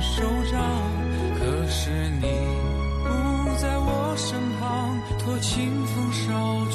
[0.00, 0.60] 手掌
[1.38, 2.26] 可是你
[3.02, 6.67] 不在我身旁托清风捎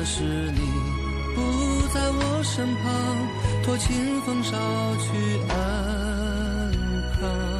[0.00, 0.60] 可是你
[1.34, 4.56] 不在我身旁托清风捎
[4.96, 6.72] 去安
[7.20, 7.59] 康。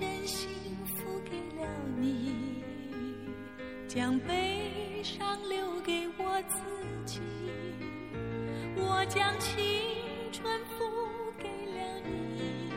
[0.00, 0.48] 真心
[0.86, 2.34] 付给了你，
[3.86, 6.56] 将悲伤留给我自
[7.04, 7.20] 己。
[8.76, 9.62] 我将青
[10.32, 10.86] 春付
[11.38, 12.72] 给了你，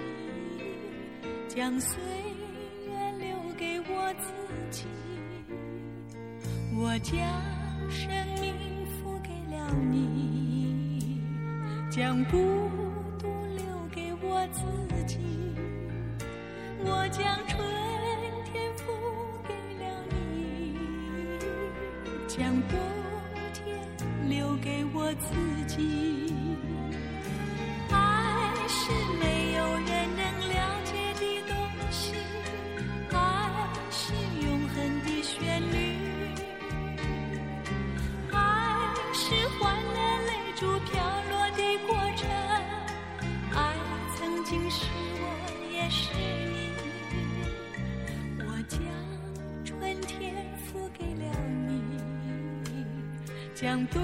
[1.48, 1.98] 将岁
[2.86, 4.34] 月留给我自
[4.70, 4.86] 己。
[6.76, 7.16] 我将
[7.90, 8.12] 生
[8.42, 8.54] 命
[8.98, 11.22] 付给了你，
[11.90, 12.38] 将孤
[13.18, 13.64] 独留
[13.96, 14.62] 给我自
[15.06, 15.20] 己。
[16.86, 17.60] 我将春
[18.46, 18.84] 天付
[19.48, 20.78] 给了你，
[22.28, 22.78] 将冬
[23.54, 23.80] 天
[24.30, 25.34] 留给我自
[25.66, 26.34] 己。
[53.64, 54.04] 将冬